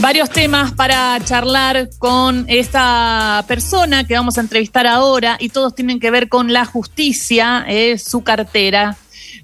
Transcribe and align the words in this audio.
Varios 0.00 0.30
temas 0.30 0.72
para 0.72 1.18
charlar 1.24 1.90
con 1.98 2.46
esta 2.48 3.44
persona 3.46 4.04
que 4.04 4.14
vamos 4.14 4.38
a 4.38 4.40
entrevistar 4.40 4.86
ahora 4.86 5.36
y 5.38 5.50
todos 5.50 5.74
tienen 5.74 6.00
que 6.00 6.10
ver 6.10 6.30
con 6.30 6.54
la 6.54 6.64
justicia, 6.64 7.66
es 7.68 8.04
su 8.04 8.24
cartera. 8.24 8.96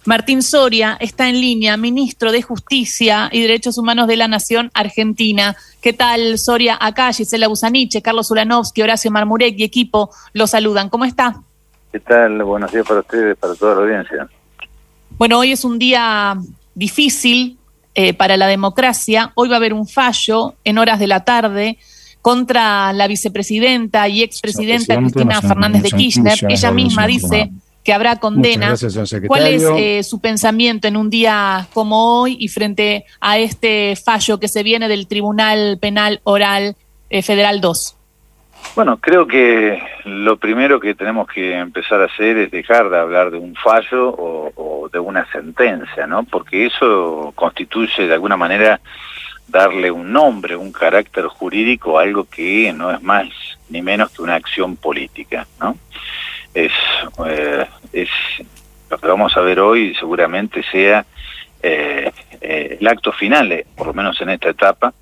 Martín 0.07 0.43
Soria 0.43 0.97
está 0.99 1.29
en 1.29 1.43
línea, 1.43 1.77
ministro 1.77 2.33
de 2.33 2.41
Justicia 2.41 3.29
y 3.31 3.43
Derechos 3.43 3.77
Humanos 3.77 4.07
de 4.07 4.17
la 4.17 4.29
Nación 4.29 4.71
Argentina. 4.73 5.55
¿Qué 5.83 5.93
tal, 5.93 6.39
Soria? 6.39 6.79
Acá 6.81 7.13
Gisela 7.13 7.49
Busaniche, 7.49 8.01
Carlos 8.01 8.31
Ulanovsky, 8.31 8.81
Horacio 8.81 9.11
Marmurek 9.11 9.59
y 9.59 9.65
equipo 9.65 10.09
los 10.33 10.53
saludan. 10.53 10.89
¿Cómo 10.89 11.05
está? 11.05 11.43
¿Qué 11.93 12.01
tal? 12.01 12.43
Buenos 12.45 12.73
días 12.73 12.87
para 12.87 13.01
ustedes, 13.01 13.37
para 13.37 13.55
toda 13.55 13.75
la 13.75 13.81
audiencia. 13.83 14.27
Bueno, 15.19 15.39
hoy 15.39 15.53
es 15.53 15.65
un 15.67 15.79
día 15.79 16.35
difícil 16.75 17.59
eh, 17.99 18.13
para 18.13 18.37
la 18.37 18.47
democracia. 18.47 19.33
Hoy 19.35 19.49
va 19.49 19.55
a 19.55 19.57
haber 19.57 19.73
un 19.73 19.89
fallo 19.89 20.55
en 20.65 20.77
horas 20.77 20.99
de 20.99 21.07
la 21.07 21.25
tarde 21.25 21.79
contra 22.21 22.93
la 22.93 23.07
vicepresidenta 23.07 24.07
y 24.07 24.23
expresidenta 24.23 24.99
Cristina 24.99 25.41
Fernández 25.41 25.83
de 25.83 25.91
Kirchner. 25.93 26.39
Ella 26.47 26.73
misma 26.73 27.07
dice 27.07 27.51
que 27.83 27.95
habrá 27.95 28.17
condena. 28.17 28.75
¿Cuál 29.27 29.47
es 29.47 29.63
eh, 29.63 30.03
su 30.03 30.19
pensamiento 30.19 30.87
en 30.87 30.99
un 30.99 31.09
día 31.09 31.69
como 31.73 32.21
hoy 32.21 32.37
y 32.39 32.49
frente 32.49 33.07
a 33.19 33.39
este 33.39 33.97
fallo 33.97 34.39
que 34.39 34.49
se 34.49 34.63
viene 34.63 34.89
del 34.89 35.07
Tribunal 35.07 35.79
Penal 35.81 36.21
Oral 36.25 36.77
eh, 37.09 37.23
Federal 37.23 37.63
2? 37.63 37.97
Bueno, 38.75 38.99
creo 38.99 39.27
que 39.27 39.83
lo 40.05 40.37
primero 40.37 40.79
que 40.79 40.95
tenemos 40.95 41.29
que 41.29 41.57
empezar 41.57 42.03
a 42.03 42.07
hacer 42.07 42.37
es 42.37 42.51
dejar 42.51 42.91
de 42.91 42.99
hablar 42.99 43.31
de 43.31 43.39
un 43.39 43.55
fallo 43.55 44.15
o, 44.17 44.89
de 44.93 44.99
una 44.99 45.31
sentencia, 45.33 46.07
¿no? 46.07 46.25
Porque 46.25 46.67
eso 46.67 47.33
constituye 47.35 48.07
de 48.07 48.15
alguna 48.15 48.37
manera 48.37 48.81
darle 49.49 49.91
un 49.91 50.13
nombre, 50.13 50.57
un 50.57 50.73
carácter 50.73 51.27
jurídico 51.27 51.99
a 51.99 52.03
algo 52.03 52.27
que 52.29 52.73
no 52.73 52.91
es 52.91 53.03
más 53.03 53.27
ni 53.69 53.83
menos 53.83 54.11
que 54.11 54.23
una 54.23 54.35
acción 54.35 54.77
política, 54.77 55.47
¿no? 55.61 55.77
es, 56.57 56.73
eh, 57.27 57.67
es 57.93 58.09
lo 58.89 58.99
que 58.99 59.07
vamos 59.07 59.37
a 59.37 59.41
ver 59.41 59.61
hoy 59.61 59.95
seguramente 59.95 60.63
sea 60.63 61.05
eh, 61.63 62.11
eh, 62.41 62.79
el 62.81 62.87
acto 62.87 63.13
final, 63.13 63.65
por 63.77 63.89
lo 63.89 63.95
menos 63.95 64.21
en 64.23 64.31
esta 64.31 64.49
etapa, 64.49 64.95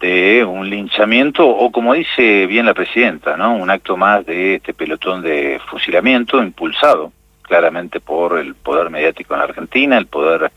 de 0.00 0.44
un 0.44 0.68
linchamiento 0.68 1.46
o 1.46 1.70
como 1.70 1.94
dice 1.94 2.46
bien 2.46 2.66
la 2.66 2.74
presidenta, 2.74 3.36
¿no? 3.36 3.54
Un 3.54 3.70
acto 3.70 3.96
más 3.96 4.24
de 4.24 4.56
este 4.56 4.72
pelotón 4.72 5.22
de 5.22 5.60
fusilamiento 5.70 6.42
impulsado 6.42 7.12
claramente 7.42 8.00
por 8.00 8.38
el 8.38 8.54
poder 8.54 8.90
mediático 8.90 9.34
en 9.34 9.42
Argentina, 9.42 9.98
el 9.98 10.06
poder 10.06 10.50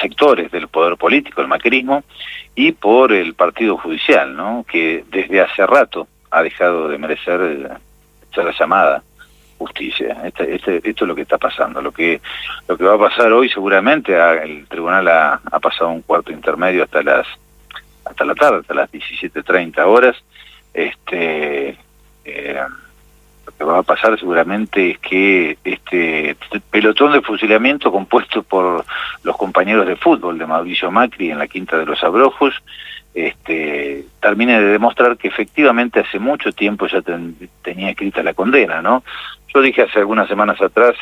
sectores 0.00 0.50
del 0.50 0.68
poder 0.68 0.96
político, 0.96 1.40
el 1.40 1.48
macrismo 1.48 2.02
y 2.54 2.72
por 2.72 3.12
el 3.12 3.34
partido 3.34 3.76
judicial, 3.76 4.34
¿no? 4.34 4.64
Que 4.68 5.04
desde 5.10 5.40
hace 5.40 5.66
rato 5.66 6.08
ha 6.30 6.42
dejado 6.42 6.88
de 6.88 6.98
merecer 6.98 7.40
la 8.36 8.52
llamada 8.58 9.02
justicia. 9.58 10.16
Este, 10.24 10.54
este, 10.54 10.76
esto 10.76 11.04
es 11.04 11.08
lo 11.08 11.14
que 11.14 11.22
está 11.22 11.38
pasando. 11.38 11.82
Lo 11.82 11.92
que 11.92 12.20
lo 12.66 12.76
que 12.76 12.84
va 12.84 12.94
a 12.94 13.10
pasar 13.10 13.32
hoy 13.32 13.48
seguramente, 13.48 14.16
el 14.42 14.66
tribunal 14.66 15.06
ha, 15.08 15.60
pasado 15.60 15.90
un 15.90 16.02
cuarto 16.02 16.32
intermedio 16.32 16.84
hasta 16.84 17.02
las 17.02 17.26
hasta 18.10 18.24
la 18.24 18.34
tarde, 18.34 18.60
hasta 18.60 18.74
las 18.74 18.92
17.30 18.92 19.78
horas. 19.86 20.16
Este, 20.74 21.76
eh, 22.24 22.60
lo 23.46 23.52
que 23.52 23.64
va 23.64 23.78
a 23.78 23.82
pasar 23.82 24.18
seguramente 24.18 24.92
es 24.92 24.98
que 24.98 25.56
este 25.64 26.36
pelotón 26.70 27.12
de 27.12 27.22
fusilamiento 27.22 27.90
compuesto 27.90 28.42
por 28.42 28.84
los 29.22 29.36
compañeros 29.36 29.86
de 29.86 29.96
fútbol 29.96 30.38
de 30.38 30.46
Mauricio 30.46 30.90
Macri 30.90 31.30
en 31.30 31.38
la 31.38 31.48
Quinta 31.48 31.78
de 31.78 31.86
los 31.86 32.02
Abrojos, 32.04 32.54
este, 33.14 34.04
termine 34.20 34.60
de 34.60 34.66
demostrar 34.66 35.16
que 35.16 35.28
efectivamente 35.28 36.00
hace 36.00 36.18
mucho 36.18 36.52
tiempo 36.52 36.86
ya 36.86 37.02
tenía 37.62 37.90
escrita 37.90 38.22
la 38.22 38.34
condena, 38.34 38.82
¿no? 38.82 39.02
Yo 39.52 39.60
dije 39.60 39.82
hace 39.82 39.98
algunas 39.98 40.28
semanas 40.28 40.60
atrás, 40.62 40.94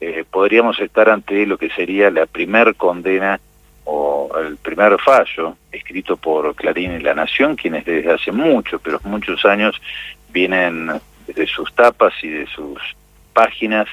eh, 0.00 0.24
podríamos 0.30 0.78
estar 0.78 1.10
ante 1.10 1.44
lo 1.46 1.58
que 1.58 1.70
sería 1.70 2.10
la 2.10 2.26
primer 2.26 2.76
condena 2.76 3.40
o 3.84 4.30
el 4.38 4.56
primer 4.56 4.98
fallo 5.00 5.56
escrito 5.72 6.16
por 6.16 6.54
Clarín 6.54 6.92
y 6.92 7.00
La 7.00 7.14
Nación, 7.14 7.56
quienes 7.56 7.84
desde 7.84 8.12
hace 8.12 8.32
mucho, 8.32 8.78
pero 8.78 9.00
muchos 9.04 9.44
años, 9.44 9.80
vienen 10.32 10.90
de 11.26 11.46
sus 11.46 11.72
tapas 11.74 12.12
y 12.22 12.28
de 12.28 12.46
sus 12.46 12.78
páginas 13.32 13.88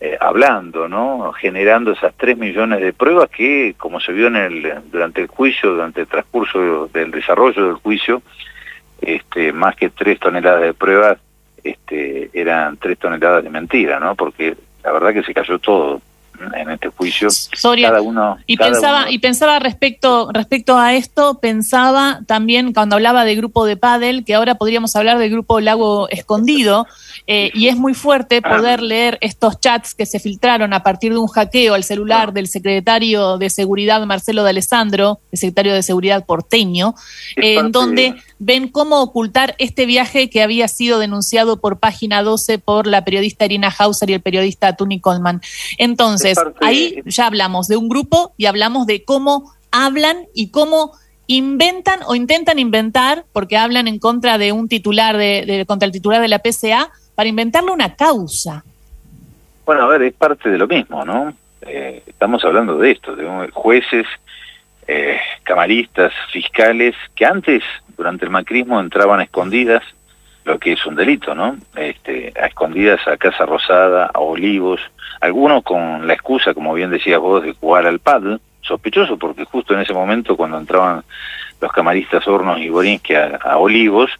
eh, 0.00 0.16
hablando, 0.18 0.88
¿no? 0.88 1.32
Generando 1.32 1.92
esas 1.92 2.14
tres 2.16 2.38
millones 2.38 2.80
de 2.80 2.92
pruebas 2.92 3.28
que, 3.28 3.74
como 3.76 4.00
se 4.00 4.12
vio 4.12 4.28
en 4.28 4.36
el, 4.36 4.74
durante 4.90 5.20
el 5.20 5.26
juicio, 5.26 5.72
durante 5.72 6.00
el 6.00 6.06
transcurso 6.06 6.86
del 6.86 7.10
desarrollo 7.10 7.66
del 7.66 7.74
juicio, 7.74 8.22
este, 9.00 9.52
más 9.52 9.76
que 9.76 9.90
tres 9.90 10.18
toneladas 10.18 10.62
de 10.62 10.74
pruebas, 10.74 11.18
este, 11.62 12.30
eran 12.32 12.78
tres 12.78 12.98
toneladas 12.98 13.44
de 13.44 13.50
mentira, 13.50 14.00
¿no? 14.00 14.14
Porque 14.14 14.56
la 14.82 14.92
verdad 14.92 15.12
que 15.12 15.22
se 15.22 15.34
cayó 15.34 15.58
todo 15.58 16.00
en 16.54 16.70
este 16.70 16.88
juicio. 16.88 17.28
cada 17.82 18.02
uno, 18.02 18.38
y 18.46 18.56
pensaba 18.56 19.10
y 19.10 19.18
pensaba 19.18 19.58
respecto 19.58 20.30
respecto 20.32 20.78
a 20.78 20.94
esto, 20.94 21.38
pensaba 21.40 22.20
también 22.26 22.72
cuando 22.72 22.96
hablaba 22.96 23.24
de 23.24 23.34
grupo 23.34 23.64
de 23.64 23.76
pádel 23.76 24.24
que 24.24 24.34
ahora 24.34 24.54
podríamos 24.54 24.96
hablar 24.96 25.18
del 25.18 25.30
grupo 25.30 25.60
Lago 25.60 26.08
Escondido 26.08 26.86
eh, 27.26 27.50
y 27.54 27.68
es 27.68 27.76
muy 27.76 27.94
fuerte 27.94 28.42
poder 28.42 28.82
leer 28.82 29.18
estos 29.20 29.60
chats 29.60 29.94
que 29.94 30.06
se 30.06 30.18
filtraron 30.18 30.72
a 30.72 30.82
partir 30.82 31.12
de 31.12 31.18
un 31.18 31.28
hackeo 31.28 31.74
al 31.74 31.84
celular 31.84 32.32
del 32.32 32.48
secretario 32.48 33.38
de 33.38 33.50
Seguridad 33.50 34.04
Marcelo 34.06 34.42
de 34.42 34.50
Alessandro, 34.50 35.20
el 35.30 35.38
secretario 35.38 35.74
de 35.74 35.82
Seguridad 35.82 36.24
porteño, 36.24 36.94
en 37.36 37.72
donde 37.72 38.16
ven 38.40 38.68
cómo 38.68 39.02
ocultar 39.02 39.54
este 39.58 39.86
viaje 39.86 40.30
que 40.30 40.42
había 40.42 40.66
sido 40.66 40.98
denunciado 40.98 41.60
por 41.60 41.78
página 41.78 42.22
12 42.22 42.58
por 42.58 42.86
la 42.86 43.04
periodista 43.04 43.44
Irina 43.44 43.72
Hauser 43.78 44.10
y 44.10 44.14
el 44.14 44.22
periodista 44.22 44.74
Tony 44.74 44.98
Coleman. 44.98 45.42
Entonces, 45.78 46.38
ahí 46.60 47.02
ya 47.04 47.26
hablamos 47.26 47.68
de 47.68 47.76
un 47.76 47.88
grupo 47.88 48.32
y 48.38 48.46
hablamos 48.46 48.86
de 48.86 49.04
cómo 49.04 49.52
hablan 49.70 50.24
y 50.34 50.48
cómo 50.50 50.92
inventan 51.26 52.00
o 52.06 52.14
intentan 52.14 52.58
inventar, 52.58 53.24
porque 53.32 53.58
hablan 53.58 53.86
en 53.86 53.98
contra 53.98 54.38
de 54.38 54.52
un 54.52 54.68
titular 54.68 55.16
de, 55.16 55.64
contra 55.68 55.86
el 55.86 55.92
titular 55.92 56.20
de 56.20 56.28
la 56.28 56.40
PCA, 56.40 56.90
para 57.14 57.28
inventarle 57.28 57.70
una 57.70 57.94
causa. 57.94 58.64
Bueno, 59.66 59.82
a 59.82 59.86
ver, 59.86 60.02
es 60.02 60.14
parte 60.14 60.48
de 60.48 60.56
lo 60.56 60.66
mismo, 60.66 61.04
¿no? 61.04 61.34
Eh, 61.60 62.02
estamos 62.06 62.42
hablando 62.42 62.78
de 62.78 62.92
esto, 62.92 63.14
de 63.14 63.50
jueces, 63.52 64.06
eh, 64.92 65.20
camaristas, 65.44 66.12
fiscales, 66.32 66.96
que 67.14 67.24
antes 67.24 67.62
durante 67.96 68.24
el 68.24 68.32
macrismo 68.32 68.80
entraban 68.80 69.20
a 69.20 69.22
escondidas, 69.22 69.84
lo 70.44 70.58
que 70.58 70.72
es 70.72 70.84
un 70.84 70.96
delito, 70.96 71.32
¿no? 71.32 71.56
Este, 71.76 72.32
a 72.40 72.46
escondidas 72.46 73.06
a 73.06 73.16
Casa 73.16 73.46
Rosada, 73.46 74.10
a 74.12 74.18
Olivos, 74.18 74.80
algunos 75.20 75.62
con 75.62 76.08
la 76.08 76.14
excusa, 76.14 76.54
como 76.54 76.74
bien 76.74 76.90
decías 76.90 77.20
vos, 77.20 77.44
de 77.44 77.52
jugar 77.52 77.86
al 77.86 78.00
pad, 78.00 78.40
sospechoso 78.62 79.16
porque 79.16 79.44
justo 79.44 79.74
en 79.74 79.80
ese 79.80 79.94
momento 79.94 80.36
cuando 80.36 80.58
entraban 80.58 81.04
los 81.60 81.70
camaristas 81.70 82.26
Hornos 82.26 82.58
y 82.58 82.68
Borinsky 82.68 83.14
a, 83.14 83.36
a 83.36 83.58
Olivos, 83.58 84.10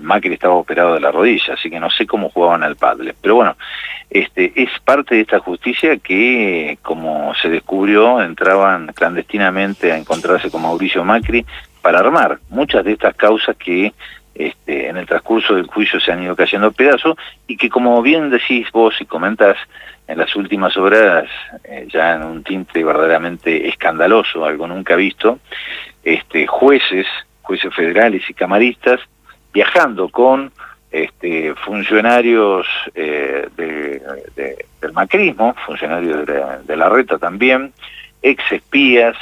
Macri 0.00 0.34
estaba 0.34 0.54
operado 0.54 0.94
de 0.94 1.00
la 1.00 1.10
rodilla, 1.10 1.54
así 1.54 1.70
que 1.70 1.80
no 1.80 1.90
sé 1.90 2.06
cómo 2.06 2.30
jugaban 2.30 2.62
al 2.62 2.76
padre. 2.76 3.14
Pero 3.20 3.36
bueno, 3.36 3.56
este, 4.10 4.52
es 4.54 4.70
parte 4.84 5.14
de 5.14 5.22
esta 5.22 5.40
justicia 5.40 5.96
que, 5.98 6.78
como 6.82 7.34
se 7.34 7.48
descubrió, 7.48 8.22
entraban 8.22 8.88
clandestinamente 8.94 9.92
a 9.92 9.96
encontrarse 9.96 10.50
con 10.50 10.62
Mauricio 10.62 11.04
Macri 11.04 11.44
para 11.82 11.98
armar 11.98 12.38
muchas 12.48 12.84
de 12.84 12.92
estas 12.92 13.14
causas 13.14 13.56
que 13.56 13.92
este, 14.34 14.88
en 14.88 14.96
el 14.96 15.06
transcurso 15.06 15.54
del 15.54 15.66
juicio 15.66 16.00
se 16.00 16.10
han 16.10 16.22
ido 16.22 16.34
cayendo 16.34 16.72
pedazos 16.72 17.16
y 17.46 17.56
que 17.56 17.68
como 17.68 18.02
bien 18.02 18.30
decís 18.30 18.66
vos 18.72 19.00
y 19.00 19.04
comentas 19.04 19.56
en 20.06 20.18
las 20.18 20.34
últimas 20.36 20.76
horas, 20.76 21.24
eh, 21.64 21.86
ya 21.90 22.14
en 22.14 22.24
un 22.24 22.42
tinte 22.42 22.84
verdaderamente 22.84 23.68
escandaloso, 23.68 24.44
algo 24.44 24.66
nunca 24.66 24.96
visto, 24.96 25.38
este, 26.02 26.46
jueces, 26.46 27.06
jueces 27.42 27.74
federales 27.74 28.28
y 28.28 28.34
camaristas, 28.34 29.00
viajando 29.54 30.08
con 30.08 30.52
este, 30.90 31.54
funcionarios 31.54 32.66
eh, 32.94 33.48
del 33.56 34.92
macrismo, 34.92 35.54
funcionarios 35.64 36.26
de 36.26 36.34
la, 36.34 36.58
de 36.58 36.76
la 36.76 36.88
reta 36.88 37.18
también, 37.18 37.72
ex 38.20 38.42
espías, 38.52 39.16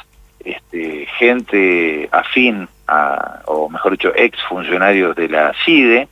este, 0.45 1.07
gente 1.19 2.09
afín, 2.11 2.69
a, 2.89 3.43
o 3.47 3.69
mejor 3.69 3.93
dicho, 3.93 4.13
ex 4.17 4.37
funcionarios 4.49 5.15
de 5.15 5.29
la 5.29 5.53
CIDE, 5.65 6.09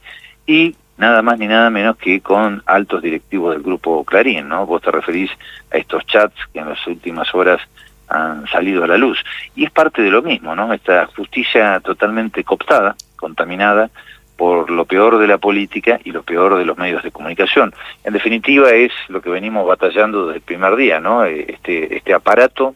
y 0.46 0.76
nada 0.96 1.22
más 1.22 1.38
ni 1.38 1.46
nada 1.46 1.70
menos 1.70 1.96
que 1.96 2.20
con 2.20 2.62
altos 2.66 3.02
directivos 3.02 3.54
del 3.54 3.62
grupo 3.62 4.04
Clarín, 4.04 4.48
¿no? 4.48 4.66
Vos 4.66 4.82
te 4.82 4.90
referís 4.90 5.30
a 5.72 5.78
estos 5.78 6.06
chats 6.06 6.36
que 6.52 6.60
en 6.60 6.68
las 6.68 6.86
últimas 6.86 7.34
horas 7.34 7.60
han 8.10 8.46
salido 8.48 8.84
a 8.84 8.86
la 8.86 8.98
luz. 8.98 9.22
Y 9.54 9.64
es 9.64 9.70
parte 9.70 10.02
de 10.02 10.10
lo 10.10 10.22
mismo, 10.22 10.54
¿no? 10.54 10.72
Esta 10.72 11.06
justicia 11.06 11.80
totalmente 11.80 12.44
cooptada, 12.44 12.96
contaminada 13.16 13.90
por 14.36 14.70
lo 14.70 14.86
peor 14.86 15.18
de 15.18 15.26
la 15.26 15.36
política 15.36 16.00
y 16.02 16.12
lo 16.12 16.22
peor 16.22 16.56
de 16.56 16.64
los 16.64 16.78
medios 16.78 17.02
de 17.02 17.10
comunicación. 17.10 17.74
En 18.04 18.14
definitiva 18.14 18.70
es 18.70 18.90
lo 19.08 19.20
que 19.20 19.28
venimos 19.28 19.66
batallando 19.66 20.26
desde 20.26 20.38
el 20.38 20.42
primer 20.42 20.76
día, 20.76 20.98
¿no? 20.98 21.24
Este, 21.24 21.94
este 21.94 22.14
aparato 22.14 22.74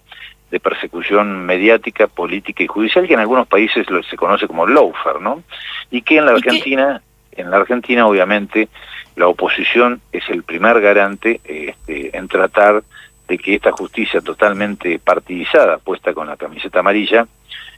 de 0.51 0.61
persecución 0.61 1.47
mediática, 1.47 2.07
política 2.07 2.63
y 2.63 2.67
judicial 2.67 3.09
que 3.09 3.15
en 3.15 3.21
algunos 3.21 3.49
países 3.49 3.89
lo, 3.89 4.03
se 4.03 4.17
conoce 4.17 4.47
como 4.47 4.67
lawfare, 4.67 5.21
¿no? 5.21 5.43
Y 5.91 6.03
que 6.03 6.19
en 6.19 6.27
la 6.27 6.33
Argentina, 6.33 7.01
en 7.33 7.51
la 7.51 7.57
Argentina 7.57 8.07
obviamente 8.07 8.69
la 9.17 9.27
oposición 9.29 10.01
es 10.13 10.29
el 10.29 10.43
primer 10.43 10.81
garante 10.81 11.41
este, 11.45 12.17
en 12.17 12.29
tratar 12.29 12.85
de 13.29 13.39
que 13.39 13.55
esta 13.55 13.73
justicia 13.73 14.21
totalmente 14.21 14.99
partidizada, 14.99 15.79
puesta 15.79 16.13
con 16.13 16.27
la 16.27 16.37
camiseta 16.37 16.81
amarilla, 16.81 17.27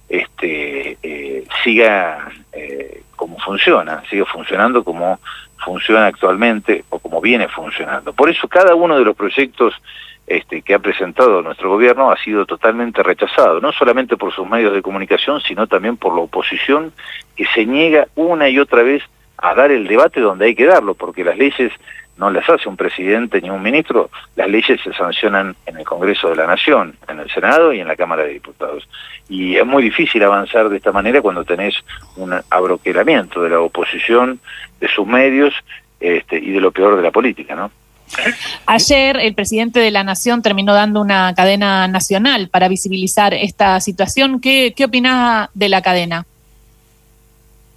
este, 0.08 0.98
eh, 1.02 1.44
siga 1.64 2.28
eh, 2.52 3.02
como 3.16 3.38
funciona, 3.38 4.02
siga 4.08 4.24
funcionando 4.24 4.84
como 4.84 5.18
funciona 5.64 6.06
actualmente 6.06 6.84
o 6.90 6.98
como 6.98 7.20
viene 7.20 7.48
funcionando. 7.48 8.12
Por 8.12 8.30
eso 8.30 8.46
cada 8.48 8.74
uno 8.74 8.98
de 8.98 9.04
los 9.04 9.16
proyectos 9.16 9.74
este, 10.26 10.62
que 10.62 10.74
ha 10.74 10.78
presentado 10.78 11.42
nuestro 11.42 11.70
gobierno 11.70 12.10
ha 12.10 12.16
sido 12.18 12.46
totalmente 12.46 13.02
rechazado, 13.02 13.60
no 13.60 13.72
solamente 13.72 14.16
por 14.16 14.32
sus 14.32 14.48
medios 14.48 14.74
de 14.74 14.82
comunicación, 14.82 15.40
sino 15.40 15.66
también 15.66 15.96
por 15.96 16.14
la 16.14 16.22
oposición 16.22 16.92
que 17.36 17.46
se 17.46 17.64
niega 17.64 18.08
una 18.16 18.48
y 18.48 18.58
otra 18.58 18.82
vez 18.82 19.02
a 19.38 19.54
dar 19.54 19.70
el 19.70 19.86
debate 19.86 20.20
donde 20.20 20.46
hay 20.46 20.54
que 20.54 20.66
darlo, 20.66 20.94
porque 20.94 21.24
las 21.24 21.36
leyes 21.36 21.72
no 22.16 22.30
las 22.30 22.48
hace 22.48 22.68
un 22.68 22.76
presidente 22.76 23.40
ni 23.40 23.50
un 23.50 23.62
ministro, 23.62 24.10
las 24.36 24.48
leyes 24.48 24.80
se 24.82 24.92
sancionan 24.92 25.54
en 25.66 25.76
el 25.76 25.84
Congreso 25.84 26.30
de 26.30 26.36
la 26.36 26.46
Nación, 26.46 26.96
en 27.08 27.20
el 27.20 27.30
Senado 27.30 27.72
y 27.72 27.80
en 27.80 27.88
la 27.88 27.96
Cámara 27.96 28.24
de 28.24 28.32
Diputados. 28.32 28.88
Y 29.28 29.56
es 29.56 29.66
muy 29.66 29.82
difícil 29.82 30.22
avanzar 30.22 30.68
de 30.68 30.76
esta 30.76 30.92
manera 30.92 31.20
cuando 31.20 31.44
tenés 31.44 31.74
un 32.16 32.34
abroquelamiento 32.50 33.42
de 33.42 33.50
la 33.50 33.60
oposición, 33.60 34.40
de 34.80 34.88
sus 34.88 35.06
medios 35.06 35.54
este, 36.00 36.36
y 36.38 36.52
de 36.52 36.60
lo 36.60 36.72
peor 36.72 36.96
de 36.96 37.02
la 37.02 37.10
política, 37.10 37.54
¿no? 37.54 37.70
Ayer 38.66 39.16
el 39.16 39.34
presidente 39.34 39.80
de 39.80 39.90
la 39.90 40.04
Nación 40.04 40.40
terminó 40.40 40.74
dando 40.74 41.00
una 41.00 41.34
cadena 41.34 41.88
nacional 41.88 42.48
para 42.48 42.68
visibilizar 42.68 43.34
esta 43.34 43.80
situación. 43.80 44.40
¿Qué, 44.40 44.72
qué 44.76 44.84
opinás 44.84 45.50
de 45.54 45.68
la 45.68 45.82
cadena? 45.82 46.24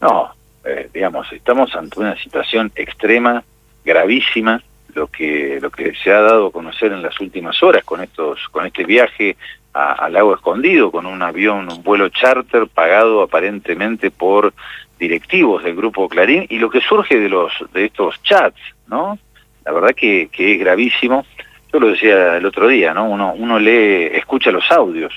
No, 0.01 0.31
eh, 0.65 0.89
digamos, 0.93 1.31
estamos 1.31 1.73
ante 1.75 1.99
una 1.99 2.15
situación 2.21 2.71
extrema, 2.75 3.43
gravísima, 3.83 4.61
lo 4.93 5.07
que 5.07 5.59
lo 5.61 5.69
que 5.69 5.93
se 5.95 6.11
ha 6.11 6.21
dado 6.21 6.47
a 6.47 6.51
conocer 6.51 6.91
en 6.91 7.01
las 7.01 7.19
últimas 7.19 7.61
horas 7.63 7.83
con 7.83 8.01
estos 8.01 8.47
con 8.49 8.65
este 8.65 8.83
viaje 8.83 9.37
al 9.73 10.13
lago 10.13 10.33
escondido 10.33 10.91
con 10.91 11.05
un 11.05 11.21
avión, 11.21 11.71
un 11.71 11.83
vuelo 11.83 12.09
charter 12.09 12.67
pagado 12.67 13.21
aparentemente 13.21 14.09
por 14.09 14.53
directivos 14.97 15.63
del 15.63 15.75
grupo 15.75 16.09
Clarín 16.09 16.45
y 16.49 16.57
lo 16.57 16.69
que 16.69 16.81
surge 16.81 17.19
de 17.19 17.29
los 17.29 17.53
de 17.71 17.85
estos 17.85 18.21
chats, 18.23 18.59
¿no? 18.87 19.17
La 19.65 19.71
verdad 19.71 19.95
que, 19.95 20.29
que 20.31 20.53
es 20.53 20.59
gravísimo. 20.59 21.25
Yo 21.71 21.79
lo 21.79 21.89
decía 21.89 22.37
el 22.37 22.45
otro 22.45 22.67
día, 22.67 22.93
¿no? 22.93 23.07
Uno 23.07 23.33
uno 23.33 23.59
lee, 23.59 24.09
escucha 24.13 24.51
los 24.51 24.69
audios 24.71 25.13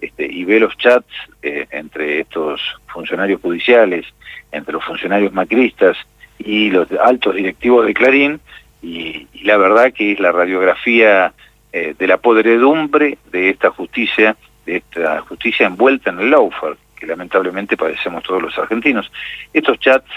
este, 0.00 0.26
y 0.30 0.44
ve 0.44 0.60
los 0.60 0.76
chats 0.76 1.08
eh, 1.42 1.66
entre 1.70 2.20
estos 2.20 2.60
funcionarios 2.86 3.40
judiciales, 3.40 4.04
entre 4.52 4.74
los 4.74 4.84
funcionarios 4.84 5.32
macristas 5.32 5.96
y 6.38 6.70
los 6.70 6.88
altos 6.92 7.34
directivos 7.34 7.86
de 7.86 7.94
Clarín, 7.94 8.40
y, 8.82 9.26
la 9.42 9.56
verdad 9.56 9.92
que 9.92 10.12
es 10.12 10.20
la 10.20 10.32
radiografía 10.32 11.32
eh, 11.72 11.94
de 11.98 12.06
la 12.06 12.16
podredumbre 12.18 13.18
de 13.30 13.50
esta 13.50 13.70
justicia, 13.70 14.36
de 14.64 14.76
esta 14.76 15.20
justicia 15.22 15.66
envuelta 15.66 16.10
en 16.10 16.20
el 16.20 16.30
lawfare, 16.30 16.76
que 16.96 17.06
lamentablemente 17.06 17.76
padecemos 17.76 18.22
todos 18.22 18.42
los 18.42 18.58
argentinos. 18.58 19.10
Estos 19.52 19.78
chats, 19.78 20.10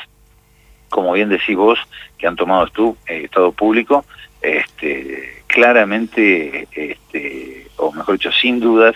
como 0.89 1.13
bien 1.13 1.29
decís 1.29 1.55
vos, 1.55 1.79
que 2.17 2.27
han 2.27 2.35
tomado 2.35 2.67
tú, 2.67 2.97
eh, 3.07 3.23
Estado 3.25 3.51
Público, 3.51 4.05
este, 4.41 5.43
claramente, 5.47 6.67
este, 6.71 7.67
o 7.77 7.91
mejor 7.91 8.15
dicho, 8.15 8.31
sin 8.31 8.59
dudas, 8.59 8.95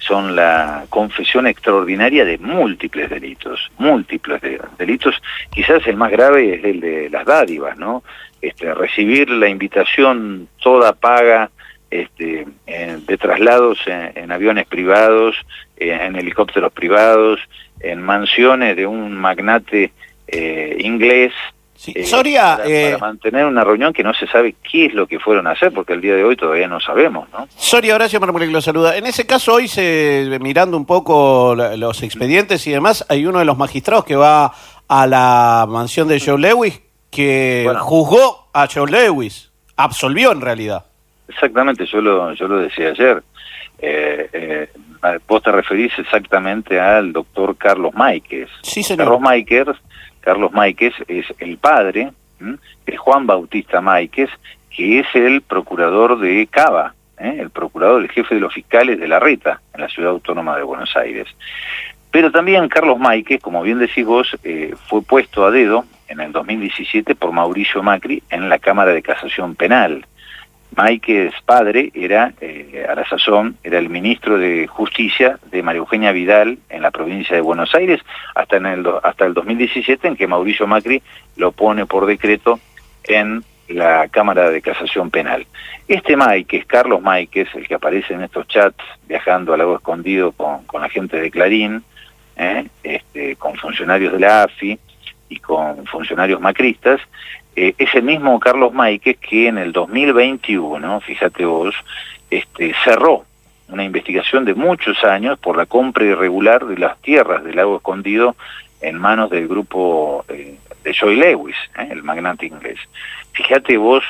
son 0.00 0.34
la 0.34 0.86
confesión 0.88 1.46
extraordinaria 1.46 2.24
de 2.24 2.38
múltiples 2.38 3.08
delitos, 3.08 3.70
múltiples 3.78 4.40
delitos. 4.76 5.20
Quizás 5.50 5.86
el 5.86 5.96
más 5.96 6.10
grave 6.10 6.54
es 6.54 6.64
el 6.64 6.80
de 6.80 7.10
las 7.10 7.24
dádivas, 7.24 7.76
¿no? 7.76 8.02
Este, 8.40 8.74
recibir 8.74 9.30
la 9.30 9.48
invitación 9.48 10.48
toda 10.62 10.94
paga 10.94 11.50
este, 11.90 12.46
de 12.66 13.18
traslados 13.18 13.78
en, 13.86 14.32
aviones 14.32 14.66
privados, 14.66 15.36
en 15.76 16.16
helicópteros 16.16 16.72
privados, 16.72 17.40
en 17.80 18.00
mansiones 18.00 18.76
de 18.76 18.86
un 18.86 19.12
magnate 19.16 19.92
eh, 20.26 20.76
inglés, 20.80 21.32
eh, 21.86 22.04
Soria, 22.04 22.56
para, 22.58 22.68
eh, 22.68 22.98
mantener 22.98 23.46
una 23.46 23.64
reunión 23.64 23.92
que 23.92 24.02
no 24.02 24.12
se 24.12 24.26
sabe 24.26 24.54
qué 24.70 24.86
es 24.86 24.94
lo 24.94 25.06
que 25.06 25.18
fueron 25.18 25.46
a 25.46 25.52
hacer, 25.52 25.72
porque 25.72 25.94
el 25.94 26.00
día 26.00 26.14
de 26.14 26.24
hoy 26.24 26.36
todavía 26.36 26.68
no 26.68 26.80
sabemos, 26.80 27.28
¿no? 27.32 27.48
Soria, 27.56 27.94
Horacio 27.94 28.20
Marmolek 28.20 28.50
lo 28.50 28.60
saluda. 28.60 28.96
En 28.96 29.06
ese 29.06 29.26
caso, 29.26 29.54
hoy, 29.54 29.68
se, 29.68 30.38
mirando 30.40 30.76
un 30.76 30.86
poco 30.86 31.54
los 31.54 32.02
expedientes 32.02 32.66
y 32.66 32.72
demás, 32.72 33.04
hay 33.08 33.26
uno 33.26 33.38
de 33.38 33.44
los 33.44 33.56
magistrados 33.56 34.04
que 34.04 34.16
va 34.16 34.52
a 34.88 35.06
la 35.06 35.66
mansión 35.68 36.08
de 36.08 36.20
Joe 36.20 36.38
Lewis 36.38 36.80
que 37.10 37.70
juzgó 37.78 38.48
a 38.52 38.68
Joe 38.72 38.90
Lewis, 38.90 39.50
absolvió 39.76 40.32
en 40.32 40.40
realidad. 40.40 40.84
Exactamente, 41.28 41.86
yo 41.86 42.00
lo, 42.00 42.32
yo 42.34 42.48
lo 42.48 42.58
decía 42.58 42.88
ayer. 42.88 43.22
Eh, 43.78 44.28
eh, 44.32 44.68
vos 45.26 45.42
te 45.42 45.50
referís 45.50 45.92
exactamente 45.98 46.78
al 46.78 47.12
doctor 47.12 47.56
Carlos 47.56 47.94
Máquez. 47.94 48.48
Sí, 48.62 48.82
señor. 48.82 49.06
Carlos 49.06 49.20
Máquez 49.20 49.66
Carlos 50.20 50.52
Máquez 50.52 50.94
es 51.08 51.26
el 51.38 51.58
padre 51.58 52.12
de 52.86 52.96
Juan 52.96 53.26
Bautista 53.26 53.80
Máquez, 53.80 54.30
que 54.74 55.00
es 55.00 55.06
el 55.14 55.42
procurador 55.42 56.18
de 56.18 56.46
Cava, 56.46 56.94
¿eh? 57.18 57.36
el 57.38 57.50
procurador, 57.50 58.02
el 58.02 58.10
jefe 58.10 58.34
de 58.34 58.40
los 58.40 58.54
fiscales 58.54 58.98
de 58.98 59.08
la 59.08 59.18
Reta, 59.18 59.60
en 59.74 59.82
la 59.82 59.88
ciudad 59.88 60.10
autónoma 60.12 60.56
de 60.56 60.62
Buenos 60.62 60.96
Aires. 60.96 61.28
Pero 62.10 62.32
también 62.32 62.68
Carlos 62.68 62.98
Máquez, 62.98 63.40
como 63.40 63.62
bien 63.62 63.78
decís 63.78 64.04
vos, 64.04 64.36
eh, 64.42 64.74
fue 64.88 65.02
puesto 65.02 65.44
a 65.44 65.50
dedo 65.50 65.84
en 66.08 66.20
el 66.20 66.32
2017 66.32 67.14
por 67.14 67.30
Mauricio 67.30 67.82
Macri 67.82 68.22
en 68.30 68.48
la 68.48 68.58
Cámara 68.58 68.92
de 68.92 69.02
Casación 69.02 69.54
Penal. 69.54 70.04
Máquez 70.76 71.32
padre 71.44 71.90
era, 71.94 72.32
eh, 72.40 72.86
a 72.88 72.94
la 72.94 73.08
sazón, 73.08 73.56
era 73.62 73.78
el 73.78 73.88
ministro 73.88 74.38
de 74.38 74.66
Justicia 74.66 75.38
de 75.50 75.62
María 75.62 75.80
Eugenia 75.80 76.12
Vidal 76.12 76.58
en 76.68 76.82
la 76.82 76.90
provincia 76.90 77.34
de 77.34 77.42
Buenos 77.42 77.74
Aires 77.74 78.00
hasta, 78.34 78.56
en 78.56 78.66
el, 78.66 78.86
hasta 79.02 79.26
el 79.26 79.34
2017 79.34 80.08
en 80.08 80.16
que 80.16 80.26
Mauricio 80.26 80.66
Macri 80.66 81.02
lo 81.36 81.52
pone 81.52 81.86
por 81.86 82.06
decreto 82.06 82.60
en 83.04 83.44
la 83.68 84.08
Cámara 84.08 84.50
de 84.50 84.62
Casación 84.62 85.10
Penal. 85.10 85.46
Este 85.86 86.16
Máquez, 86.16 86.66
Carlos 86.66 87.00
Máquez, 87.00 87.48
el 87.54 87.66
que 87.66 87.74
aparece 87.74 88.14
en 88.14 88.22
estos 88.22 88.46
chats 88.48 88.84
viajando 89.06 89.52
al 89.52 89.60
lago 89.60 89.76
escondido 89.76 90.32
con, 90.32 90.64
con 90.64 90.82
la 90.82 90.88
gente 90.88 91.20
de 91.20 91.30
Clarín, 91.30 91.82
¿eh? 92.36 92.66
este, 92.82 93.36
con 93.36 93.54
funcionarios 93.56 94.12
de 94.12 94.20
la 94.20 94.44
AFI 94.44 94.78
y 95.28 95.36
con 95.38 95.86
funcionarios 95.86 96.40
macristas, 96.40 97.00
eh, 97.56 97.74
ese 97.78 98.00
mismo 98.00 98.38
Carlos 98.38 98.72
Máquez 98.72 99.18
que 99.18 99.48
en 99.48 99.58
el 99.58 99.72
2021, 99.72 101.00
fíjate 101.00 101.44
vos, 101.44 101.74
este, 102.30 102.72
cerró 102.84 103.24
una 103.68 103.84
investigación 103.84 104.44
de 104.44 104.54
muchos 104.54 105.02
años 105.04 105.38
por 105.38 105.56
la 105.56 105.66
compra 105.66 106.04
irregular 106.04 106.64
de 106.66 106.78
las 106.78 107.00
tierras 107.02 107.44
del 107.44 107.56
lago 107.56 107.76
escondido 107.76 108.36
en 108.80 108.98
manos 108.98 109.30
del 109.30 109.48
grupo 109.48 110.24
eh, 110.28 110.56
de 110.82 110.94
Joy 110.94 111.16
Lewis, 111.16 111.56
eh, 111.78 111.88
el 111.90 112.02
magnate 112.02 112.46
inglés. 112.46 112.78
Fíjate 113.32 113.76
vos 113.76 114.04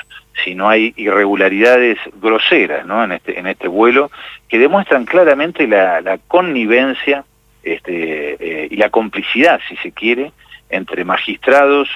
si 0.44 0.54
no 0.54 0.68
hay 0.68 0.94
irregularidades 0.96 1.98
groseras 2.20 2.86
¿no? 2.86 3.02
en, 3.04 3.12
este, 3.12 3.38
en 3.38 3.46
este 3.46 3.68
vuelo 3.68 4.10
que 4.48 4.58
demuestran 4.58 5.04
claramente 5.04 5.66
la, 5.66 6.18
connivencia 6.28 7.24
este, 7.62 8.68
y 8.70 8.76
la 8.76 8.88
complicidad, 8.88 9.60
si 9.68 9.76
se 9.76 9.92
quiere, 9.92 10.32
entre 10.70 11.04
magistrados, 11.04 11.88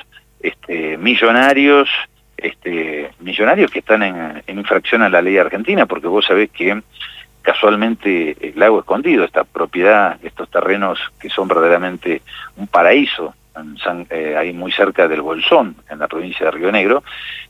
este, 0.45 0.99
millonarios, 0.99 1.89
este, 2.37 3.11
millonarios 3.21 3.71
que 3.71 3.79
están 3.79 4.03
en, 4.03 4.43
infracción 4.47 5.01
a 5.01 5.09
la 5.09 5.23
ley 5.23 5.39
argentina, 5.39 5.87
porque 5.87 6.07
vos 6.07 6.27
sabés 6.27 6.51
que 6.51 6.83
casualmente 7.41 8.37
el 8.41 8.59
lago 8.59 8.81
escondido, 8.81 9.25
esta 9.25 9.45
propiedad, 9.45 10.19
estos 10.23 10.51
terrenos 10.51 10.99
que 11.19 11.31
son 11.31 11.49
verdaderamente 11.49 12.21
un 12.57 12.67
paraíso, 12.67 13.35
eh, 14.11 14.37
ahí 14.37 14.53
muy 14.53 14.71
cerca 14.71 15.09
del 15.09 15.23
Bolsón, 15.23 15.77
en 15.89 15.99
la 15.99 16.09
provincia 16.09 16.45
de 16.45 16.53
Río 16.53 16.71
Negro, 16.71 17.03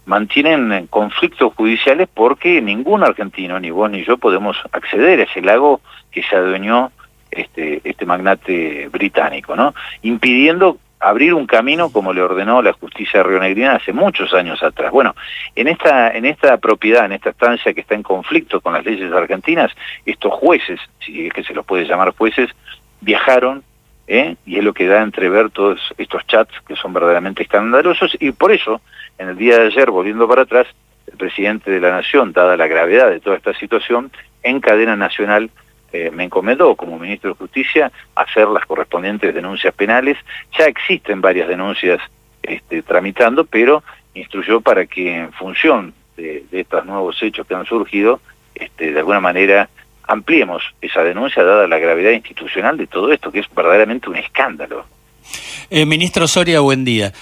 mantienen 0.06 0.86
conflictos 0.86 1.52
judiciales 1.54 2.08
porque 2.14 2.62
ningún 2.62 3.02
argentino, 3.02 3.58
ni 3.58 3.70
vos 3.70 3.90
ni 3.90 4.04
yo, 4.04 4.18
podemos 4.18 4.56
acceder 4.70 5.18
a 5.18 5.24
ese 5.24 5.42
lago 5.42 5.80
que 6.12 6.22
se 6.22 6.36
adueñó 6.36 6.92
este, 7.32 7.80
este 7.82 8.06
magnate 8.06 8.88
británico, 8.88 9.56
¿no? 9.56 9.74
Impidiendo 10.02 10.78
abrir 11.04 11.34
un 11.34 11.46
camino 11.46 11.90
como 11.90 12.12
le 12.12 12.22
ordenó 12.22 12.62
la 12.62 12.72
justicia 12.72 13.22
rionegrina 13.22 13.76
hace 13.76 13.92
muchos 13.92 14.32
años 14.32 14.62
atrás. 14.62 14.90
Bueno, 14.90 15.14
en 15.54 15.68
esta, 15.68 16.10
en 16.10 16.24
esta 16.24 16.56
propiedad, 16.56 17.04
en 17.04 17.12
esta 17.12 17.30
estancia 17.30 17.74
que 17.74 17.82
está 17.82 17.94
en 17.94 18.02
conflicto 18.02 18.60
con 18.60 18.72
las 18.72 18.84
leyes 18.84 19.12
argentinas, 19.12 19.70
estos 20.06 20.32
jueces, 20.32 20.80
si 21.04 21.26
es 21.26 21.32
que 21.32 21.44
se 21.44 21.52
los 21.52 21.66
puede 21.66 21.84
llamar 21.84 22.14
jueces, 22.16 22.48
viajaron, 23.02 23.62
¿eh? 24.06 24.36
y 24.46 24.56
es 24.56 24.64
lo 24.64 24.72
que 24.72 24.86
da 24.86 25.02
entrever 25.02 25.50
todos 25.50 25.78
estos 25.98 26.26
chats 26.26 26.54
que 26.66 26.74
son 26.74 26.94
verdaderamente 26.94 27.42
escandalosos, 27.42 28.16
y 28.18 28.32
por 28.32 28.50
eso, 28.50 28.80
en 29.18 29.28
el 29.28 29.36
día 29.36 29.58
de 29.58 29.66
ayer, 29.66 29.90
volviendo 29.90 30.26
para 30.26 30.42
atrás, 30.42 30.66
el 31.06 31.18
presidente 31.18 31.70
de 31.70 31.80
la 31.80 31.90
Nación, 31.90 32.32
dada 32.32 32.56
la 32.56 32.66
gravedad 32.66 33.10
de 33.10 33.20
toda 33.20 33.36
esta 33.36 33.52
situación, 33.52 34.10
en 34.42 34.60
cadena 34.60 34.96
nacional 34.96 35.50
eh, 35.94 36.10
me 36.10 36.24
encomendó 36.24 36.74
como 36.74 36.98
ministro 36.98 37.30
de 37.30 37.36
Justicia 37.36 37.92
hacer 38.16 38.48
las 38.48 38.66
correspondientes 38.66 39.32
denuncias 39.32 39.72
penales. 39.72 40.18
Ya 40.58 40.64
existen 40.64 41.20
varias 41.20 41.46
denuncias 41.46 42.00
este, 42.42 42.82
tramitando, 42.82 43.44
pero 43.44 43.84
instruyó 44.12 44.60
para 44.60 44.86
que 44.86 45.14
en 45.14 45.32
función 45.32 45.94
de, 46.16 46.44
estos 46.50 46.84
nuevos 46.84 47.22
hechos 47.22 47.46
que 47.46 47.54
han 47.54 47.64
surgido, 47.64 48.20
este, 48.56 48.90
de 48.92 48.98
alguna 48.98 49.20
manera 49.20 49.68
ampliemos 50.02 50.64
esa 50.80 51.04
denuncia 51.04 51.44
dada 51.44 51.68
la 51.68 51.78
gravedad 51.78 52.10
institucional 52.10 52.76
de 52.76 52.88
todo 52.88 53.12
esto, 53.12 53.30
que 53.30 53.38
es 53.38 53.46
verdaderamente 53.54 54.10
un 54.10 54.16
escándalo. 54.16 54.84
Eh, 55.70 55.86
ministro 55.86 56.26
Soria, 56.26 56.58
buen 56.58 56.84
día. 56.84 57.12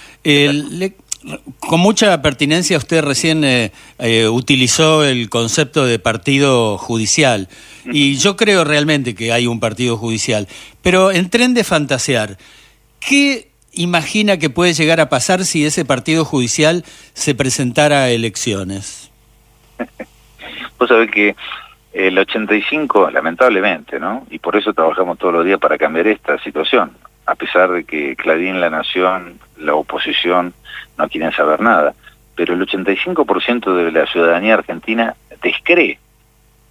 Con 1.59 1.79
mucha 1.79 2.21
pertinencia 2.21 2.77
usted 2.77 3.03
recién 3.03 3.43
eh, 3.43 3.71
eh, 3.99 4.27
utilizó 4.27 5.03
el 5.03 5.29
concepto 5.29 5.85
de 5.85 5.99
partido 5.99 6.77
judicial 6.77 7.47
y 7.85 8.17
yo 8.17 8.35
creo 8.35 8.63
realmente 8.63 9.15
que 9.15 9.31
hay 9.31 9.47
un 9.47 9.59
partido 9.59 9.97
judicial, 9.97 10.47
pero 10.81 11.11
en 11.11 11.29
tren 11.29 11.53
de 11.53 11.63
fantasear, 11.63 12.37
¿qué 12.99 13.49
imagina 13.71 14.37
que 14.37 14.49
puede 14.49 14.73
llegar 14.73 14.99
a 14.99 15.09
pasar 15.09 15.45
si 15.45 15.65
ese 15.65 15.85
partido 15.85 16.25
judicial 16.25 16.83
se 17.13 17.35
presentara 17.35 18.03
a 18.03 18.09
elecciones? 18.09 19.11
Vos 20.77 20.89
sabés 20.89 21.09
que 21.09 21.35
el 21.93 22.17
85, 22.17 23.11
lamentablemente, 23.11 23.99
¿no? 23.99 24.25
Y 24.29 24.39
por 24.39 24.55
eso 24.55 24.73
trabajamos 24.73 25.17
todos 25.17 25.33
los 25.33 25.45
días 25.45 25.59
para 25.59 25.77
cambiar 25.77 26.07
esta 26.07 26.37
situación, 26.39 26.91
a 27.25 27.35
pesar 27.35 27.71
de 27.71 27.83
que 27.83 28.15
Clarín, 28.15 28.59
La 28.59 28.69
Nación, 28.69 29.39
la 29.57 29.75
oposición 29.75 30.53
no 31.03 31.09
quieren 31.09 31.33
saber 31.33 31.59
nada. 31.59 31.93
Pero 32.35 32.53
el 32.53 32.65
85% 32.65 33.75
de 33.75 33.91
la 33.91 34.07
ciudadanía 34.07 34.55
argentina 34.55 35.15
descree 35.41 35.99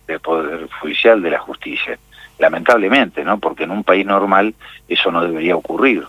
del 0.07 0.21
Poder 0.21 0.69
Judicial, 0.81 1.23
de 1.23 1.31
la 1.31 1.39
justicia. 1.39 1.99
Lamentablemente, 2.39 3.25
¿no? 3.25 3.39
Porque 3.39 3.65
en 3.65 3.71
un 3.71 3.85
país 3.85 4.07
normal 4.07 4.55
eso 4.89 5.13
no 5.13 5.23
debería 5.23 5.55
ocurrir. 5.55 6.05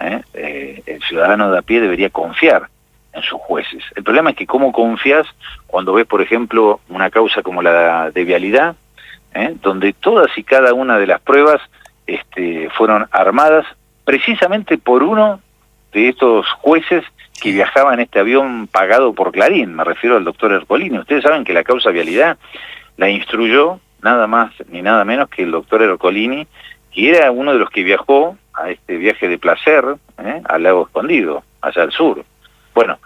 ¿eh? 0.00 0.22
Eh, 0.32 0.82
el 0.86 1.02
ciudadano 1.02 1.50
de 1.50 1.58
a 1.58 1.62
pie 1.62 1.80
debería 1.80 2.08
confiar 2.10 2.68
en 3.12 3.22
sus 3.22 3.40
jueces. 3.40 3.82
El 3.96 4.04
problema 4.04 4.30
es 4.30 4.36
que 4.36 4.46
cómo 4.46 4.72
confías 4.72 5.26
cuando 5.66 5.92
ves, 5.92 6.06
por 6.06 6.22
ejemplo, 6.22 6.80
una 6.88 7.10
causa 7.10 7.42
como 7.42 7.62
la 7.62 8.10
de 8.12 8.24
vialidad, 8.24 8.76
¿eh? 9.34 9.56
donde 9.60 9.92
todas 9.92 10.30
y 10.38 10.44
cada 10.44 10.72
una 10.72 10.98
de 10.98 11.06
las 11.08 11.20
pruebas 11.20 11.60
este, 12.06 12.70
fueron 12.70 13.06
armadas 13.10 13.66
precisamente 14.04 14.78
por 14.78 15.02
uno 15.02 15.40
de 15.96 16.10
estos 16.10 16.46
jueces 16.60 17.04
que 17.40 17.52
viajaba 17.52 17.94
en 17.94 18.00
este 18.00 18.18
avión 18.18 18.66
pagado 18.66 19.14
por 19.14 19.32
Clarín, 19.32 19.74
me 19.74 19.82
refiero 19.82 20.18
al 20.18 20.24
doctor 20.24 20.52
Ercolini. 20.52 20.98
Ustedes 20.98 21.22
saben 21.22 21.42
que 21.42 21.54
la 21.54 21.64
causa 21.64 21.90
vialidad 21.90 22.36
la 22.98 23.08
instruyó 23.08 23.80
nada 24.02 24.26
más 24.26 24.52
ni 24.68 24.82
nada 24.82 25.06
menos 25.06 25.30
que 25.30 25.42
el 25.42 25.52
doctor 25.52 25.80
Ercolini, 25.82 26.46
que 26.92 27.08
era 27.08 27.30
uno 27.30 27.54
de 27.54 27.58
los 27.58 27.70
que 27.70 27.82
viajó 27.82 28.36
a 28.52 28.68
este 28.68 28.98
viaje 28.98 29.26
de 29.26 29.38
placer 29.38 29.96
¿eh? 30.22 30.42
al 30.44 30.64
lago 30.64 30.84
escondido, 30.84 31.44
allá 31.62 31.84
al 31.84 31.92
sur. 31.92 32.22
Bueno, 32.74 32.98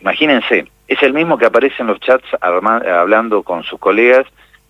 imagínense, 0.00 0.70
es 0.86 1.02
el 1.02 1.14
mismo 1.14 1.38
que 1.38 1.46
aparece 1.46 1.82
en 1.82 1.88
los 1.88 1.98
chats 1.98 2.28
hablando 2.40 3.42
con 3.42 3.64
sus 3.64 3.80
colegas 3.80 4.24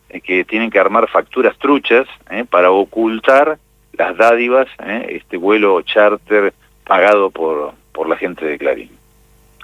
eh, 0.08 0.22
que 0.22 0.46
tienen 0.46 0.70
que 0.70 0.78
armar 0.78 1.10
facturas 1.10 1.58
truchas 1.58 2.06
¿eh? 2.30 2.46
para 2.48 2.70
ocultar 2.70 3.58
las 3.92 4.16
dádivas, 4.16 4.66
este 5.08 5.36
vuelo 5.36 5.82
charter 5.82 6.54
pagado 6.86 7.30
por, 7.30 7.74
por 7.92 8.08
la 8.08 8.16
gente 8.16 8.44
de 8.44 8.58
Clarín. 8.58 8.90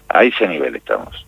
A 0.09 0.25
ese 0.25 0.47
nivel 0.47 0.77
estamos. 0.77 1.27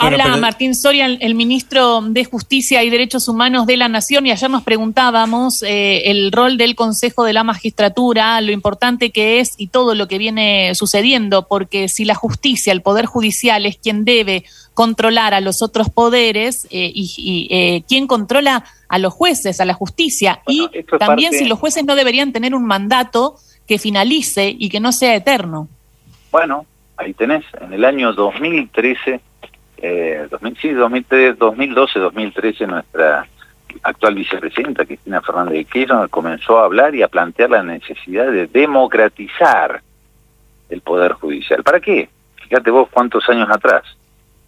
Habla 0.00 0.36
Martín 0.38 0.74
Soria, 0.74 1.04
el, 1.06 1.34
ministro 1.34 2.00
de 2.00 2.24
Justicia 2.24 2.82
y 2.82 2.88
Derechos 2.88 3.28
Humanos 3.28 3.66
de 3.66 3.76
la 3.76 3.88
Nación, 3.88 4.26
y 4.26 4.30
ayer 4.30 4.48
nos 4.48 4.62
preguntábamos 4.62 5.62
eh, 5.62 6.10
el 6.10 6.32
rol 6.32 6.56
del 6.56 6.74
Consejo 6.74 7.24
de 7.24 7.34
la 7.34 7.44
Magistratura, 7.44 8.40
lo 8.40 8.50
importante 8.50 9.10
que 9.10 9.40
es 9.40 9.54
y 9.58 9.68
todo 9.68 9.94
lo 9.94 10.08
que 10.08 10.16
viene 10.16 10.74
sucediendo, 10.74 11.46
porque 11.46 11.88
si 11.88 12.06
la 12.06 12.14
justicia, 12.14 12.72
el 12.72 12.80
Poder 12.80 13.04
Judicial 13.04 13.66
es 13.66 13.76
quien 13.76 14.06
debe 14.06 14.44
controlar 14.72 15.34
a 15.34 15.40
los 15.40 15.60
otros 15.60 15.90
poderes 15.90 16.66
eh, 16.70 16.90
y, 16.94 17.46
eh, 17.50 17.82
quien 17.86 18.06
controla 18.06 18.64
a 18.88 18.98
los 18.98 19.12
jueces, 19.12 19.60
a 19.60 19.66
la 19.66 19.74
justicia, 19.74 20.40
y 20.46 20.66
también 20.98 21.34
si 21.34 21.44
los 21.44 21.58
jueces 21.58 21.84
no 21.84 21.94
deberían 21.94 22.32
tener 22.32 22.54
un 22.54 22.64
mandato 22.64 23.36
que 23.66 23.78
finalice 23.78 24.56
y 24.58 24.70
que 24.70 24.80
no 24.80 24.92
sea 24.92 25.14
eterno. 25.14 25.68
Bueno, 26.32 26.64
ahí 26.96 27.12
tenés, 27.12 27.44
en 27.60 27.74
el 27.74 27.84
año 27.84 28.14
2013 28.14 29.20
eh, 29.82 30.26
2003, 30.30 31.38
2012, 31.38 31.98
2013, 31.98 32.66
nuestra 32.66 33.26
actual 33.82 34.14
vicepresidenta, 34.14 34.84
Cristina 34.84 35.20
Fernández 35.22 35.54
de 35.54 35.64
Kirchner, 35.64 36.08
comenzó 36.08 36.58
a 36.58 36.64
hablar 36.64 36.94
y 36.94 37.02
a 37.02 37.08
plantear 37.08 37.50
la 37.50 37.62
necesidad 37.62 38.30
de 38.30 38.46
democratizar 38.46 39.82
el 40.68 40.80
Poder 40.80 41.12
Judicial. 41.12 41.62
¿Para 41.62 41.80
qué? 41.80 42.08
Fíjate 42.36 42.70
vos 42.70 42.88
cuántos 42.90 43.28
años 43.28 43.48
atrás, 43.50 43.84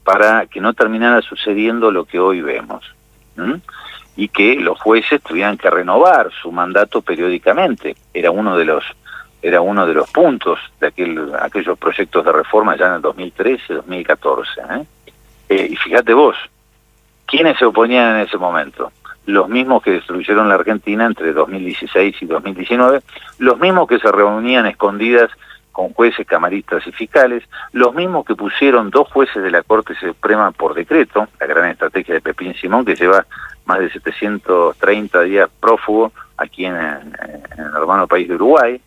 para 0.05 0.47
que 0.47 0.61
no 0.61 0.75
terminara 0.75 1.23
sucediendo 1.23 1.91
lo 1.91 2.05
que 2.05 2.19
hoy 2.19 2.41
vemos. 2.41 2.85
Y 4.15 4.29
que 4.29 4.57
los 4.57 4.79
jueces 4.81 5.23
tuvieran 5.23 5.57
que 5.57 5.71
renovar 5.71 6.31
su 6.43 6.53
mandato 6.53 7.01
periódicamente. 7.01 7.97
Era 8.13 8.31
uno 8.31 8.57
de 8.59 8.67
los 8.67 8.85
era 9.41 9.61
uno 9.61 9.85
de 9.87 9.95
los 9.95 10.09
puntos 10.11 10.61
de 10.79 10.87
aquel, 10.87 11.33
aquellos 11.41 11.77
proyectos 11.77 12.25
de 12.25 12.31
reforma 12.31 12.77
ya 12.77 12.87
en 12.87 12.93
el 12.95 13.03
2013, 13.03 13.75
2014. 13.75 14.61
¿eh? 14.61 14.87
Eh, 15.53 15.69
y 15.71 15.77
fíjate 15.77 16.15
vos, 16.15 16.35
¿quiénes 17.27 17.59
se 17.59 17.67
oponían 17.67 18.17
en 18.17 18.23
ese 18.23 18.39
momento? 18.39 18.91
Los 19.27 19.51
mismos 19.51 19.83
que 19.83 19.91
destruyeron 19.91 20.49
la 20.49 20.55
Argentina 20.55 21.05
entre 21.05 21.35
2016 21.35 22.17
y 22.23 22.25
2019, 22.25 23.03
los 23.39 23.61
mismos 23.61 23.87
que 23.87 23.99
se 23.99 24.11
reunían 24.11 24.65
escondidas 24.65 25.31
con 25.71 25.93
jueces, 25.93 26.27
camaristas 26.27 26.87
y 26.87 26.93
fiscales, 26.93 27.45
los 27.73 27.95
mismos 27.95 28.25
que 28.25 28.35
pusieron 28.35 28.89
dos 28.89 29.09
jueces 29.13 29.43
de 29.43 29.51
la 29.51 29.63
Corte 29.63 29.95
Suprema 29.95 30.53
por 30.53 30.73
decreto, 30.73 31.29
la 31.39 31.47
gran 31.47 31.69
estrategia 31.69 32.15
de 32.15 32.23
Pepín 32.23 32.55
Simón, 32.55 32.87
que 32.87 32.97
lleva 32.97 33.27
más 33.67 33.79
de 33.79 33.91
730 33.91 35.21
días 35.21 35.51
prófugo 35.61 36.13
aquí 36.39 36.65
en, 36.65 36.77
el 36.77 37.77
hermano 37.77 38.07
país 38.07 38.27
de 38.27 38.37
Uruguay. 38.37 38.81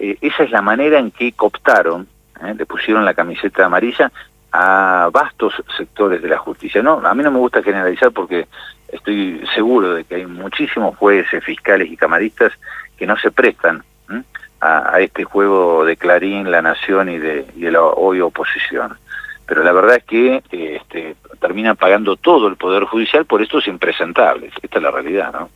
Eh, 0.00 0.18
esa 0.22 0.42
es 0.42 0.50
la 0.50 0.60
manera 0.60 0.98
en 0.98 1.12
que 1.12 1.30
cooptaron, 1.32 2.08
¿eh? 2.42 2.54
le 2.56 2.66
pusieron 2.66 3.04
la 3.04 3.14
camiseta 3.14 3.64
amarilla 3.64 4.10
a 4.52 5.10
vastos 5.12 5.54
sectores 5.76 6.22
de 6.22 6.28
la 6.28 6.38
justicia. 6.38 6.82
No, 6.82 7.00
a 7.04 7.14
mí 7.14 7.22
no 7.22 7.30
me 7.30 7.38
gusta 7.38 7.62
generalizar 7.62 8.12
porque 8.12 8.46
estoy 8.88 9.44
seguro 9.54 9.94
de 9.94 10.04
que 10.04 10.16
hay 10.16 10.26
muchísimos 10.26 10.96
jueces, 10.96 11.44
fiscales 11.44 11.90
y 11.90 11.96
camaristas 11.96 12.52
que 12.96 13.06
no 13.06 13.16
se 13.18 13.30
prestan 13.30 13.82
a, 14.60 15.00
este 15.00 15.24
juego 15.24 15.84
de 15.84 15.96
Clarín, 15.96 16.50
La 16.50 16.62
Nación 16.62 17.08
y 17.08 17.18
de, 17.18 17.46
la 17.56 17.82
hoy 17.82 18.20
oposición. 18.20 18.98
Pero 19.46 19.62
la 19.62 19.72
verdad 19.72 19.96
es 19.96 20.04
que 20.04 20.42
este, 20.58 21.16
terminan 21.40 21.76
pagando 21.76 22.16
todo 22.16 22.48
el 22.48 22.56
Poder 22.56 22.84
Judicial 22.84 23.24
por 23.24 23.40
estos 23.40 23.66
impresentables. 23.66 24.52
Esta 24.62 24.78
es 24.78 24.82
la 24.82 24.90
realidad, 24.90 25.32
¿no? 25.32 25.48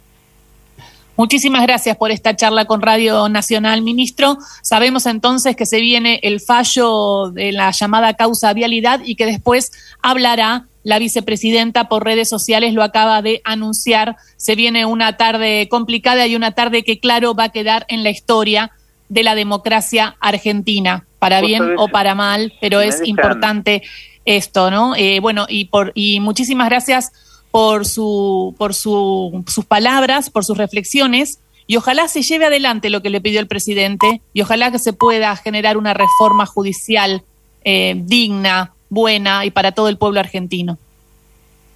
Muchísimas 1.16 1.62
gracias 1.62 1.96
por 1.96 2.10
esta 2.10 2.34
charla 2.36 2.64
con 2.64 2.80
Radio 2.80 3.28
Nacional, 3.28 3.82
ministro. 3.82 4.38
Sabemos 4.62 5.04
entonces 5.04 5.56
que 5.56 5.66
se 5.66 5.80
viene 5.80 6.20
el 6.22 6.40
fallo 6.40 7.30
de 7.30 7.52
la 7.52 7.70
llamada 7.70 8.14
causa 8.14 8.54
vialidad 8.54 9.00
y 9.04 9.14
que 9.14 9.26
después 9.26 9.72
hablará 10.00 10.64
la 10.84 10.98
vicepresidenta 10.98 11.88
por 11.88 12.04
redes 12.04 12.28
sociales, 12.28 12.72
lo 12.72 12.82
acaba 12.82 13.20
de 13.20 13.42
anunciar. 13.44 14.16
Se 14.36 14.54
viene 14.54 14.86
una 14.86 15.16
tarde 15.16 15.68
complicada 15.68 16.26
y 16.26 16.34
una 16.34 16.52
tarde 16.52 16.82
que, 16.82 16.98
claro, 16.98 17.34
va 17.34 17.44
a 17.44 17.48
quedar 17.50 17.84
en 17.88 18.02
la 18.02 18.10
historia 18.10 18.72
de 19.08 19.22
la 19.22 19.34
democracia 19.34 20.16
argentina, 20.18 21.04
para 21.18 21.42
bien 21.42 21.74
o 21.76 21.88
para 21.88 22.14
mal, 22.14 22.54
pero 22.60 22.80
es 22.80 23.06
importante 23.06 23.82
esto, 24.24 24.70
¿no? 24.70 24.96
Eh, 24.96 25.20
bueno, 25.20 25.46
y, 25.48 25.66
por, 25.66 25.92
y 25.94 26.20
muchísimas 26.20 26.68
gracias 26.68 27.12
por, 27.52 27.86
su, 27.86 28.56
por 28.58 28.74
su, 28.74 29.44
sus 29.46 29.64
palabras, 29.64 30.30
por 30.30 30.44
sus 30.44 30.58
reflexiones 30.58 31.38
y 31.66 31.76
ojalá 31.76 32.08
se 32.08 32.22
lleve 32.22 32.46
adelante 32.46 32.90
lo 32.90 33.02
que 33.02 33.10
le 33.10 33.20
pidió 33.20 33.40
el 33.40 33.46
presidente 33.46 34.20
y 34.32 34.42
ojalá 34.42 34.70
que 34.72 34.78
se 34.78 34.92
pueda 34.92 35.34
generar 35.36 35.76
una 35.76 35.94
reforma 35.94 36.46
judicial 36.46 37.22
eh, 37.64 37.94
digna, 37.96 38.72
buena 38.88 39.44
y 39.44 39.50
para 39.50 39.72
todo 39.72 39.88
el 39.88 39.96
pueblo 39.96 40.20
argentino. 40.20 40.78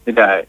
Mira, 0.04 0.42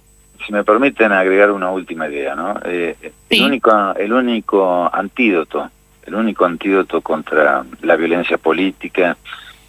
si 0.46 0.52
me 0.52 0.64
permiten 0.64 1.12
agregar 1.12 1.52
una 1.52 1.72
última 1.72 2.08
idea, 2.08 2.36
¿no? 2.36 2.60
Eh, 2.66 2.96
el, 3.30 3.44
único, 3.44 3.96
el 3.96 4.14
único 4.14 4.90
antídoto, 4.94 5.70
el 6.06 6.16
único 6.16 6.46
antídoto 6.46 7.02
contra 7.02 7.64
la 7.82 7.96
violencia 7.96 8.38
política, 8.38 9.18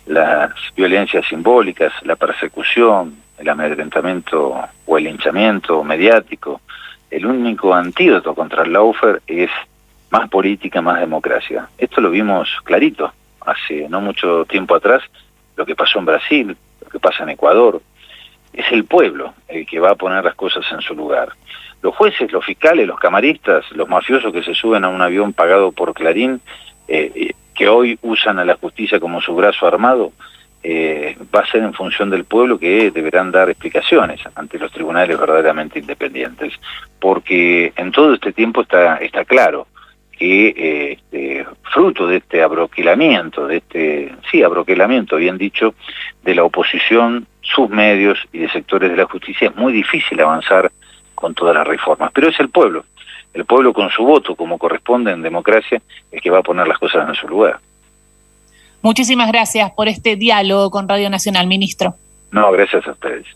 las 0.07 0.50
violencias 0.77 1.27
simbólicas, 1.29 1.93
la 2.03 2.17
persecución, 2.17 3.17
el 3.38 3.49
amedrentamiento 3.49 4.61
o 4.87 4.99
el 4.99 5.07
hinchamiento 5.07 5.83
mediático, 5.85 6.61
el 7.11 7.26
único 7.26 7.75
antídoto 7.75 8.35
contra 8.35 8.64
el 8.64 8.73
lawfare 8.73 9.21
es 9.26 9.50
más 10.11 10.28
política, 10.28 10.80
más 10.80 11.00
democracia. 11.00 11.68
Esto 11.78 12.00
lo 12.00 12.11
vimos 12.11 12.49
clarito 12.64 13.12
hace 13.45 13.88
no 13.88 14.00
mucho 14.00 14.45
tiempo 14.45 14.75
atrás, 14.75 15.02
lo 15.57 15.64
que 15.64 15.75
pasó 15.75 15.99
en 15.99 16.04
Brasil, 16.04 16.57
lo 16.80 16.88
que 16.88 16.99
pasa 16.99 17.23
en 17.23 17.30
Ecuador. 17.30 17.80
Es 18.52 18.71
el 18.73 18.85
pueblo 18.85 19.35
el 19.49 19.66
que 19.66 19.80
va 19.80 19.90
a 19.90 19.95
poner 19.95 20.25
las 20.25 20.35
cosas 20.35 20.64
en 20.73 20.80
su 20.80 20.95
lugar. 20.95 21.33
los 21.80 21.95
jueces, 21.95 22.33
los 22.33 22.45
fiscales, 22.45 22.88
los 22.88 22.99
camaristas, 22.99 23.64
los 23.71 23.88
mafiosos 23.88 24.33
que 24.33 24.42
se 24.42 24.52
suben 24.52 24.85
a 24.85 24.88
un 24.88 25.00
avión 25.00 25.33
pagado 25.33 25.71
por 25.71 25.95
Clarín, 25.95 26.40
eh, 26.88 27.12
eh, 27.14 27.35
que 27.54 27.68
hoy 27.68 27.99
usan 28.02 28.40
a 28.40 28.45
la 28.45 28.57
justicia 28.57 28.99
como 28.99 29.21
su 29.21 29.33
brazo 29.35 29.64
armado, 29.64 30.12
eh, 30.62 31.17
va 31.35 31.41
a 31.41 31.47
ser 31.47 31.62
en 31.62 31.73
función 31.73 32.11
del 32.11 32.25
pueblo 32.25 32.59
que 32.59 32.91
deberán 32.91 33.31
dar 33.31 33.49
explicaciones 33.49 34.21
ante 34.35 34.59
los 34.59 34.73
tribunales 34.73 35.19
verdaderamente 35.19 35.79
independientes, 35.79 36.55
porque 36.99 37.73
en 37.77 37.93
todo 37.93 38.15
este 38.15 38.33
tiempo 38.33 38.62
está, 38.62 38.99
claro 39.27 39.69
que 40.11 40.99
este, 40.99 41.47
fruto 41.73 42.09
de 42.09 42.17
este 42.17 42.43
abroquelamiento, 42.43 43.47
de 43.47 43.59
este, 43.59 44.12
sí, 44.31 44.43
abroquelamiento, 44.43 45.17
bien 45.17 45.38
dicho, 45.38 45.75
de 46.25 46.35
la 46.35 46.43
oposición, 46.43 47.27
sus 47.41 47.71
medios 47.71 48.19
y 48.33 48.38
de 48.38 48.50
sectores 48.50 48.91
de 48.91 48.97
la 48.97 49.07
justicia, 49.07 49.49
es 49.49 49.57
muy 49.57 49.73
difícil 49.73 50.21
avanzar 50.21 50.73
con 51.15 51.35
todas 51.35 51.55
las 51.55 51.67
reformas, 51.67 52.11
pero 52.12 52.29
es 52.29 52.41
el 52.41 52.49
pueblo, 52.49 52.85
el 53.33 53.45
pueblo 53.45 53.73
con 53.73 53.91
su 53.91 54.05
voto, 54.05 54.35
como 54.35 54.59
corresponde 54.59 55.12
en 55.12 55.23
democracia, 55.23 55.81
el 56.11 56.21
que 56.21 56.31
va 56.31 56.38
a 56.38 56.43
poner 56.43 56.67
las 56.67 56.79
cosas 56.79 57.09
en 57.09 57.15
su 57.15 57.29
lugar. 57.29 57.61
Muchísimas 58.82 59.30
gracias 59.30 59.70
por 59.73 59.88
este 59.88 60.16
diálogo 60.16 60.70
con 60.70 60.88
Radio 60.88 61.11
Nacional, 61.11 61.47
ministro. 61.47 61.94
No, 62.30 62.50
gracias 62.52 62.87
a 62.87 62.92
ustedes. 62.92 63.26